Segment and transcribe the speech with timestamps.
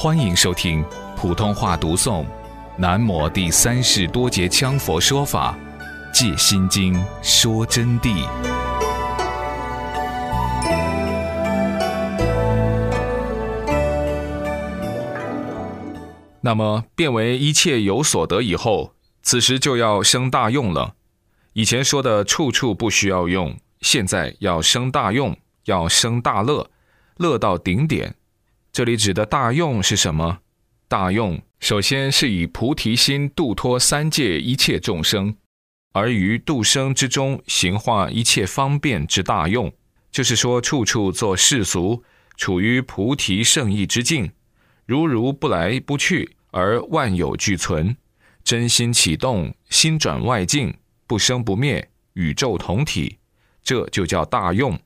[0.00, 0.84] 欢迎收听
[1.16, 2.22] 普通话读诵
[2.76, 5.58] 《南摩第三世多杰羌佛说法·
[6.14, 8.24] 戒心经》说真谛。
[16.40, 18.92] 那么变为一切有所得以后，
[19.24, 20.94] 此时就要生大用了。
[21.54, 26.70] 以前说的处处不需要用，现在要生大用，要生大乐，
[27.16, 28.14] 乐到顶点。
[28.72, 30.38] 这里指的大用是什么？
[30.86, 35.36] 大用首先是以菩提心度脱三界一切众生，
[35.92, 39.72] 而于度生之中行化一切方便之大用，
[40.10, 42.02] 就是说处处做世俗，
[42.36, 44.30] 处于菩提圣意之境，
[44.86, 47.96] 如如不来不去，而万有俱存，
[48.44, 50.74] 真心启动，心转外境，
[51.06, 53.18] 不生不灭，宇宙同体，
[53.62, 54.78] 这就叫大用。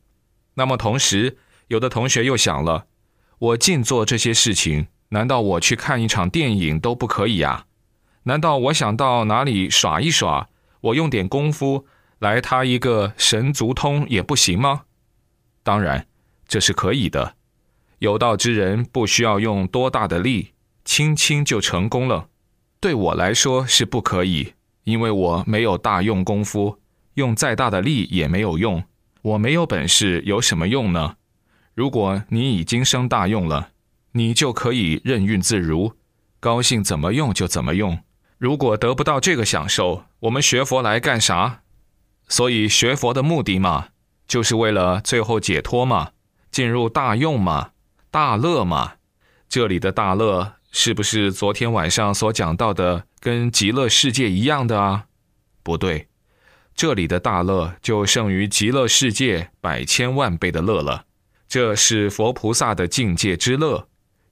[0.55, 1.37] 那么同时，
[1.69, 2.87] 有的同学又想了。
[3.43, 7.67] 我尽做这些事情，难道我去看一场电影都不可以呀？
[8.23, 10.49] 难道我想到哪里耍一耍，
[10.81, 11.84] 我用点功夫
[12.21, 14.83] 来他一个神足通也不行吗？
[15.65, 16.07] 当然，
[16.47, 17.34] 这是可以的。
[17.99, 20.53] 有道之人不需要用多大的力，
[20.84, 22.29] 轻轻就成功了。
[22.79, 24.53] 对我来说是不可以，
[24.84, 26.79] 因为我没有大用功夫，
[27.15, 28.84] 用再大的力也没有用。
[29.23, 31.17] 我没有本事，有什么用呢？
[31.75, 33.70] 如果你已经生大用了，
[34.12, 35.95] 你就可以任运自如，
[36.39, 37.98] 高兴怎么用就怎么用。
[38.37, 41.62] 如果得不到这个享受，我们学佛来干啥？
[42.28, 43.89] 所以学佛的目的嘛，
[44.27, 46.11] 就是为了最后解脱嘛，
[46.50, 47.70] 进入大用嘛，
[48.11, 48.95] 大乐嘛。
[49.48, 55.06] 这里的大乐是不是昨天晚上所讲到的跟极乐世界一样的啊？
[55.62, 56.09] 不对，
[56.75, 61.05] 这里的大乐就胜于极乐世界百千万倍的乐了。
[61.53, 63.86] 这是佛菩萨的境界之乐，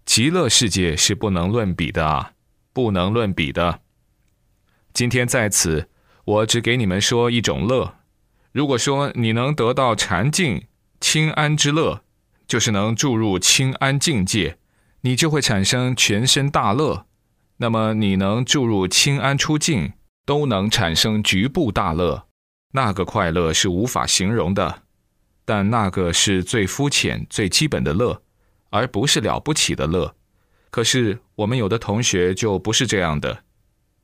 [0.06, 2.32] 极乐世界是不能论比的啊，
[2.72, 3.80] 不能论比的。
[4.94, 5.90] 今天在此，
[6.24, 7.96] 我只给你们说一种乐。
[8.52, 10.64] 如果说你能得到禅境
[10.98, 12.02] 清安之乐，
[12.46, 14.56] 就是能注入清安境界，
[15.02, 17.04] 你就会产生全身大乐。
[17.58, 19.92] 那么你能注入清安出境，
[20.24, 22.28] 都能产生局部大乐，
[22.72, 24.84] 那个快乐是无法形容的。
[25.44, 28.22] 但那个是最肤浅、最基本的乐，
[28.70, 30.14] 而不是了不起的乐。
[30.70, 33.42] 可是我们有的同学就不是这样的。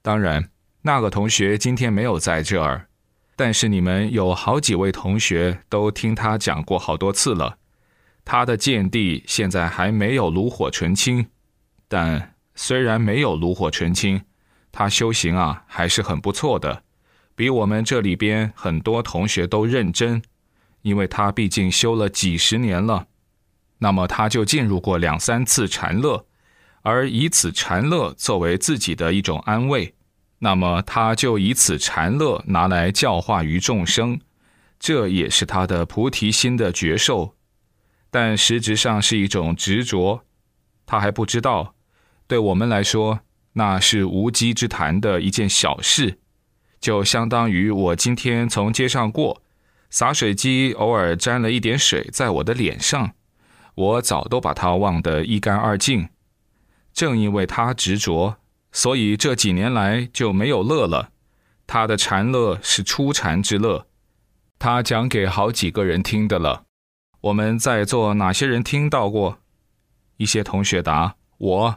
[0.03, 0.51] 当然，
[0.83, 2.89] 那个同学今天没有在这儿，
[3.37, 7.59] 但是你们有好几位同学都听他讲过好多次了。
[8.25, 11.27] 他的见地现在还没有炉火纯青，
[11.87, 14.23] 但虽然没有炉火纯青，
[14.73, 16.83] 他修行啊还是很不错的，
[17.37, 20.21] 比我们这里边很多同学都认真。
[20.87, 23.09] 因为他毕竟修了几十年了，
[23.79, 26.27] 那么他就进入过两三次禅乐，
[26.83, 29.97] 而以此禅乐作为自己的一种安慰，
[30.39, 34.21] 那么他就以此禅乐拿来教化于众生，
[34.79, 37.35] 这也是他的菩提心的觉受，
[38.09, 40.23] 但实质上是一种执着，
[40.87, 41.75] 他还不知道，
[42.29, 43.19] 对我们来说
[43.55, 46.21] 那是无稽之谈的一件小事，
[46.79, 49.43] 就相当于我今天从街上过。
[49.91, 53.13] 洒水机偶尔沾了一点水在我的脸上，
[53.75, 56.09] 我早都把它忘得一干二净。
[56.93, 58.37] 正因为他执着，
[58.73, 61.11] 所以这几年来就没有乐了。
[61.67, 63.87] 他的禅乐是初禅之乐，
[64.59, 66.65] 他讲给好几个人听的了。
[67.21, 69.39] 我们在座哪些人听到过？
[70.17, 71.77] 一些同学答我。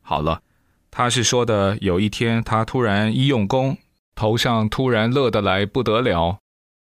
[0.00, 0.42] 好了，
[0.90, 3.76] 他是说的有一天他突然一用功，
[4.14, 6.38] 头上突然乐得来不得了。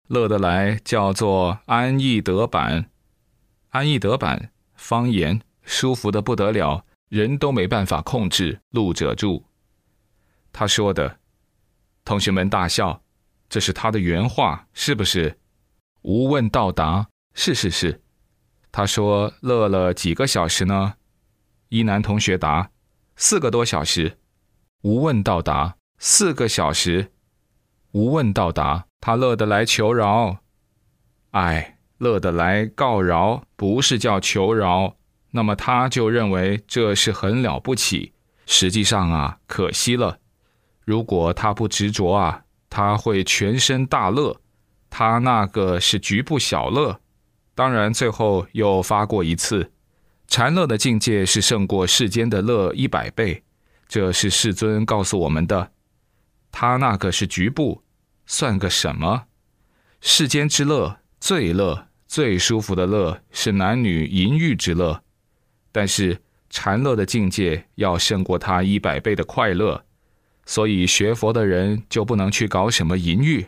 [0.08, 2.90] 乐得来叫做安逸得板，
[3.70, 8.62] 安逸得板方言舒服的不得了，人都没办法控制。
[8.72, 9.44] 录者住，
[10.54, 11.20] 他说的，
[12.06, 13.04] 同学们大笑，
[13.50, 15.38] 这是他的原话，是不是？
[16.04, 18.02] 无问到达，是是是。
[18.72, 20.96] 他说乐了几个小时呢？
[21.70, 22.72] 一男同学答：
[23.18, 24.18] 四个多小时。
[24.84, 27.12] 无问到达，四个小时。
[27.92, 28.87] 无问到达。
[29.00, 30.38] 他乐得来求饶，
[31.32, 34.96] 哎，乐得来告饶，不是叫求饶，
[35.32, 38.14] 那么他就认为这是很了不起。
[38.46, 40.20] 实际上啊，可惜了。
[40.86, 44.40] 如果他不执着啊，他会全身大乐。
[44.90, 47.02] 他那个是局部小乐，
[47.54, 49.72] 当然最后又发过一次。
[50.28, 53.44] 禅乐的境界是胜过世间的乐一百倍，
[53.88, 55.72] 这是世尊告诉我们的。
[56.52, 57.84] 他那个是局部。
[58.28, 59.24] 算个什么？
[60.02, 65.02] 世间之乐，最乐、最舒服的乐是男女淫欲之乐，
[65.72, 69.86] 但是禅乐的境界要胜过他一百倍的快乐，
[70.46, 73.48] 所以学佛的人就不能去搞什么淫欲。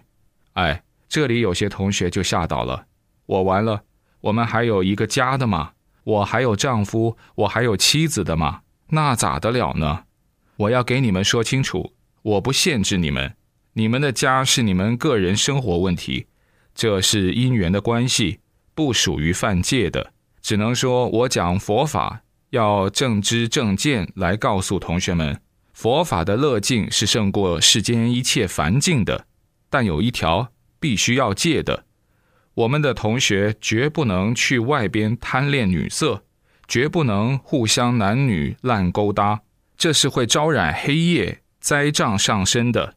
[0.54, 2.88] 哎，这里有些同学就吓到了，
[3.26, 3.84] 我完了，
[4.22, 5.74] 我们还有一个家的嘛，
[6.06, 10.06] 我还有丈夫，我还有妻子的嘛，那咋得了呢？
[10.56, 13.36] 我要给你们说清楚，我不限制你们，
[13.74, 16.26] 你们的家是你们个人生活问题，
[16.74, 18.40] 这是因缘的关系，
[18.74, 20.12] 不属于犯戒的。
[20.42, 25.40] 只能说我讲佛法要正知正见来告诉同学们，
[25.74, 29.26] 佛法的乐境是胜过世间一切凡境的，
[29.70, 31.86] 但有一条必须要戒的，
[32.56, 36.24] 我们的同学绝不能去外边贪恋女色，
[36.68, 39.42] 绝不能互相男女烂勾搭。
[39.78, 42.96] 这是会招染黑夜灾障上身的。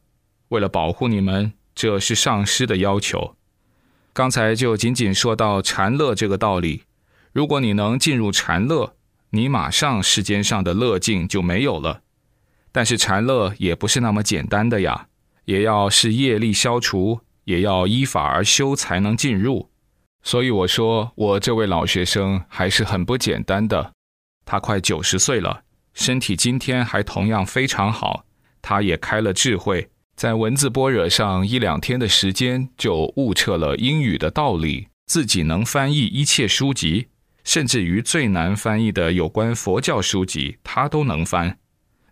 [0.53, 3.35] 为了保护你们，这是上师的要求。
[4.13, 6.83] 刚才就仅仅说到禅乐这个道理。
[7.31, 8.95] 如果你能进入禅乐，
[9.31, 12.01] 你马上世间上的乐境就没有了。
[12.71, 15.07] 但是禅乐也不是那么简单的呀，
[15.45, 19.71] 也要是业力消除，也要依法而修才能进入。
[20.21, 23.93] 所以我说，我这位老学生还是很不简单的。
[24.45, 25.63] 他快九十岁了。
[25.95, 28.25] 身体今天还同样非常好，
[28.61, 37.07] 他也开了智慧，在文字般若上一两天的时间就悟彻了英语的道理，自己能翻译一切书籍，
[37.43, 41.57] 甚至于最难翻译的有关佛教书籍，他都能翻。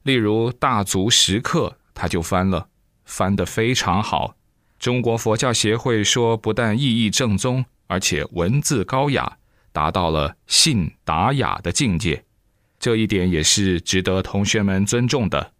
[0.04, 2.68] 例如《大足石刻》，他就翻了，
[3.06, 4.36] 翻得非常好。
[4.80, 9.38] 中国佛教协会说，不但意义正宗，而且文字高雅，
[9.72, 12.26] 达到了信达雅的境界。
[12.80, 15.54] 这一点也是值得同学们尊重的。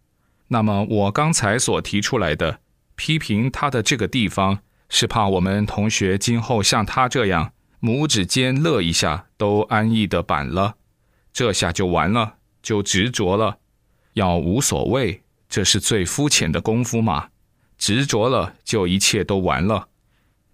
[0.52, 2.60] 那么，我刚才所提出来的
[2.94, 4.58] 批评他的这个地方，
[4.90, 10.74] 是怕我们同学今后像他这样拇指尖乐一下都安逸的板了，
[11.32, 13.60] 这下就完了，就执着了。
[14.12, 17.28] 要无所谓，这是最肤浅的功夫嘛。
[17.78, 19.88] 执着了，就一切都完了。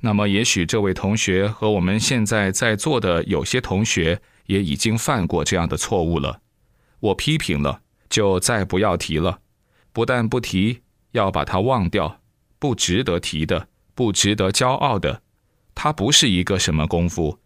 [0.02, 6.40] 那么，也许这位同学和我们现在在座的有些同学也已经犯过这样的错误了。
[7.00, 9.40] 我批评了，就再不要提了。
[9.92, 10.80] 不但不提，
[11.12, 12.20] 要把它忘掉，
[12.58, 15.22] 不值得提的，不值得骄傲的。
[15.74, 17.38] 它不是一个什么功夫，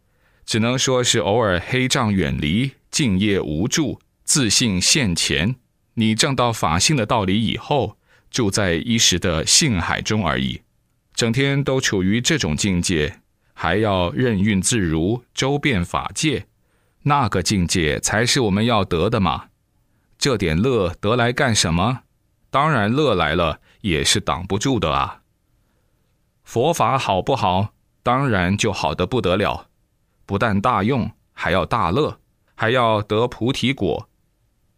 [0.44, 5.56] 只能说是偶尔黑障远离，敬业无助，自信现前。
[5.94, 7.98] 你证到法性的道理以后，
[8.30, 10.62] 住在一时的性海中而已。
[11.14, 13.20] 整天都处于这种境界，
[13.52, 16.46] 还要任运自如，周遍法界。
[17.02, 19.48] 那个境界才是我们要得的嘛！
[20.16, 22.04] 这点乐得来干什么？
[22.52, 25.22] 当然乐来了也是挡不住的啊！
[26.44, 27.72] 佛法好不好？
[28.02, 29.69] 当然就好的不得了，
[30.26, 32.20] 不但大用，还要大乐，
[32.54, 34.06] 还要得菩提果。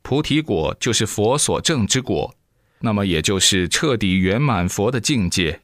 [0.02, 2.32] 菩提果就是佛所证之果，
[2.78, 5.60] 那么也就是彻底圆满佛的境界。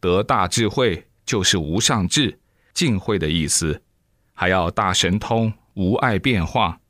[0.00, 2.40] 得大智慧就是无上智，
[2.74, 3.80] 净慧的意思，
[4.34, 5.52] 还要大神通。
[5.74, 6.80] 无碍变化，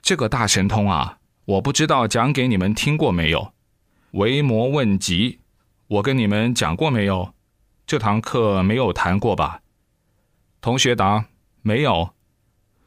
[0.00, 3.53] 这个大神通啊，我不知道讲给你们听过没有？
[4.14, 5.40] 维摩问疾，
[5.88, 7.34] 我跟你们讲过没有？
[7.84, 9.62] 这堂课没有谈过吧？
[10.60, 11.24] 同学答：
[11.62, 12.10] 没有。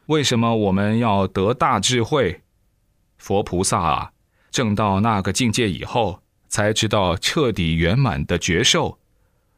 [0.05, 2.43] 为什么我们要得大智慧？
[3.17, 4.13] 佛菩萨啊，
[4.51, 8.97] 证到那个境界以后，才知道彻底圆满的觉受，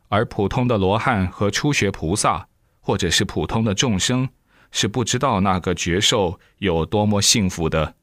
[0.08, 2.48] 而普通的罗汉和初学菩萨，
[2.80, 4.28] 或者是普通的众生。
[4.72, 7.94] 是不知道那个觉受有多么幸福的，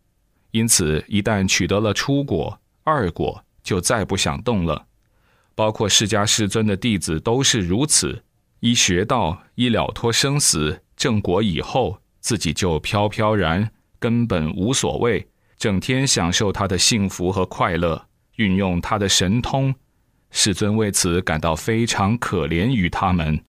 [0.53, 4.87] 因此一旦取得了初果、二果，就再不想动了。
[5.57, 8.23] 包括释迦世尊的弟子都是如此，
[8.61, 15.27] 一学道、一了脱生死、正果以后，自己就飘飘然，根本无所谓，
[15.59, 18.07] 整天享受他的幸福和快乐，
[18.37, 19.75] 运用他的神通。
[20.31, 23.43] 世尊为此感到非常可怜于他们。